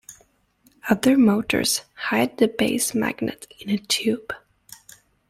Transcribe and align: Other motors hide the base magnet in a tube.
Other 0.89 1.15
motors 1.15 1.83
hide 1.93 2.37
the 2.39 2.47
base 2.47 2.95
magnet 2.95 3.45
in 3.59 3.69
a 3.69 3.77
tube. 3.77 4.33